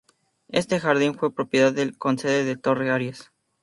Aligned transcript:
Este 0.49 0.79
jardín 0.79 1.13
fue 1.13 1.31
propiedad 1.35 1.71
del 1.71 1.95
conde 1.95 2.43
de 2.43 2.57
Torre 2.57 2.89
Arias. 2.89 3.31